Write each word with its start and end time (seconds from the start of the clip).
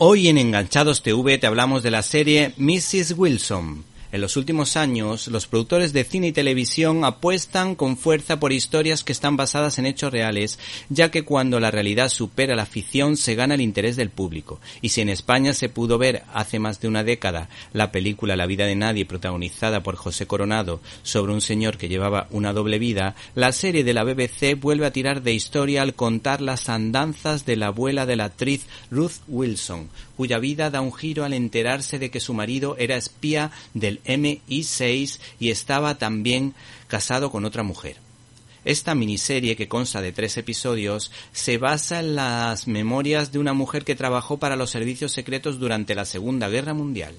Hoy 0.00 0.28
en 0.28 0.38
Enganchados 0.38 1.02
TV 1.02 1.38
te 1.38 1.48
hablamos 1.48 1.82
de 1.82 1.90
la 1.90 2.04
serie 2.04 2.52
Mrs. 2.56 3.14
Wilson. 3.16 3.82
En 4.10 4.22
los 4.22 4.38
últimos 4.38 4.78
años, 4.78 5.28
los 5.28 5.46
productores 5.46 5.92
de 5.92 6.02
cine 6.02 6.28
y 6.28 6.32
televisión 6.32 7.04
apuestan 7.04 7.74
con 7.74 7.98
fuerza 7.98 8.40
por 8.40 8.54
historias 8.54 9.04
que 9.04 9.12
están 9.12 9.36
basadas 9.36 9.78
en 9.78 9.84
hechos 9.84 10.10
reales, 10.10 10.58
ya 10.88 11.10
que 11.10 11.24
cuando 11.24 11.60
la 11.60 11.70
realidad 11.70 12.08
supera 12.08 12.56
la 12.56 12.64
ficción 12.64 13.18
se 13.18 13.34
gana 13.34 13.54
el 13.54 13.60
interés 13.60 13.96
del 13.96 14.08
público. 14.08 14.60
Y 14.80 14.88
si 14.88 15.02
en 15.02 15.10
España 15.10 15.52
se 15.52 15.68
pudo 15.68 15.98
ver 15.98 16.22
hace 16.32 16.58
más 16.58 16.80
de 16.80 16.88
una 16.88 17.04
década 17.04 17.50
la 17.74 17.92
película 17.92 18.34
La 18.34 18.46
vida 18.46 18.64
de 18.64 18.76
nadie 18.76 19.04
protagonizada 19.04 19.82
por 19.82 19.96
José 19.96 20.26
Coronado 20.26 20.80
sobre 21.02 21.34
un 21.34 21.42
señor 21.42 21.76
que 21.76 21.90
llevaba 21.90 22.28
una 22.30 22.54
doble 22.54 22.78
vida, 22.78 23.14
la 23.34 23.52
serie 23.52 23.84
de 23.84 23.92
la 23.92 24.04
BBC 24.04 24.58
vuelve 24.58 24.86
a 24.86 24.90
tirar 24.90 25.20
de 25.20 25.34
historia 25.34 25.82
al 25.82 25.92
contar 25.92 26.40
las 26.40 26.70
andanzas 26.70 27.44
de 27.44 27.56
la 27.56 27.66
abuela 27.66 28.06
de 28.06 28.16
la 28.16 28.24
actriz 28.24 28.68
Ruth 28.90 29.20
Wilson, 29.28 29.90
cuya 30.16 30.38
vida 30.38 30.70
da 30.70 30.80
un 30.80 30.94
giro 30.94 31.24
al 31.24 31.34
enterarse 31.34 31.98
de 31.98 32.10
que 32.10 32.20
su 32.20 32.32
marido 32.32 32.74
era 32.78 32.96
espía 32.96 33.50
del 33.74 33.97
MI6 34.04 35.18
y 35.38 35.50
estaba 35.50 35.98
también 35.98 36.54
casado 36.86 37.30
con 37.30 37.44
otra 37.44 37.62
mujer. 37.62 37.96
Esta 38.64 38.94
miniserie, 38.94 39.56
que 39.56 39.68
consta 39.68 40.02
de 40.02 40.12
tres 40.12 40.36
episodios, 40.36 41.10
se 41.32 41.56
basa 41.58 42.00
en 42.00 42.16
las 42.16 42.66
memorias 42.66 43.32
de 43.32 43.38
una 43.38 43.54
mujer 43.54 43.84
que 43.84 43.94
trabajó 43.94 44.38
para 44.38 44.56
los 44.56 44.70
servicios 44.70 45.12
secretos 45.12 45.58
durante 45.58 45.94
la 45.94 46.04
Segunda 46.04 46.48
Guerra 46.48 46.74
Mundial. 46.74 47.14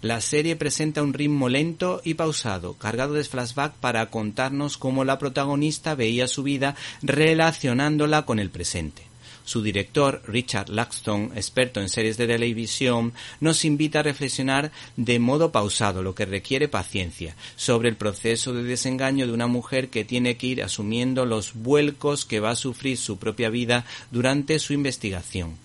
La 0.00 0.22
serie 0.22 0.56
presenta 0.56 1.02
un 1.02 1.12
ritmo 1.12 1.50
lento 1.50 2.00
y 2.04 2.14
pausado, 2.14 2.72
cargado 2.74 3.12
de 3.12 3.24
flashback 3.24 3.74
para 3.74 4.06
contarnos 4.06 4.78
cómo 4.78 5.04
la 5.04 5.18
protagonista 5.18 5.94
veía 5.94 6.26
su 6.26 6.42
vida 6.42 6.74
relacionándola 7.02 8.24
con 8.24 8.38
el 8.38 8.48
presente. 8.48 9.09
Su 9.44 9.62
director, 9.62 10.22
Richard 10.26 10.68
Laxton, 10.68 11.32
experto 11.34 11.80
en 11.80 11.88
series 11.88 12.16
de 12.16 12.26
televisión, 12.26 13.12
nos 13.40 13.64
invita 13.64 14.00
a 14.00 14.02
reflexionar 14.02 14.70
de 14.96 15.18
modo 15.18 15.52
pausado, 15.52 16.02
lo 16.02 16.14
que 16.14 16.26
requiere 16.26 16.68
paciencia, 16.68 17.36
sobre 17.56 17.88
el 17.88 17.96
proceso 17.96 18.52
de 18.52 18.62
desengaño 18.62 19.26
de 19.26 19.32
una 19.32 19.46
mujer 19.46 19.88
que 19.88 20.04
tiene 20.04 20.36
que 20.36 20.46
ir 20.46 20.62
asumiendo 20.62 21.26
los 21.26 21.54
vuelcos 21.54 22.24
que 22.24 22.40
va 22.40 22.50
a 22.50 22.56
sufrir 22.56 22.96
su 22.96 23.18
propia 23.18 23.50
vida 23.50 23.84
durante 24.10 24.58
su 24.58 24.72
investigación. 24.72 25.56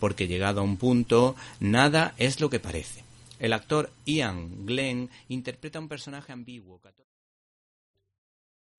Porque 0.00 0.26
llegado 0.26 0.60
a 0.60 0.64
un 0.64 0.76
punto, 0.76 1.36
nada 1.60 2.14
es 2.18 2.40
lo 2.40 2.50
que 2.50 2.60
parece. 2.60 3.04
El 3.38 3.52
actor 3.52 3.90
Ian 4.06 4.64
Glenn 4.64 5.10
interpreta 5.28 5.78
un 5.78 5.88
personaje 5.88 6.32
ambiguo. 6.32 6.80